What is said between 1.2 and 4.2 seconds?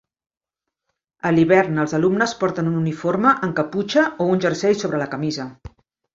A l'hivern, els alumnes porten un uniforme amb caputxa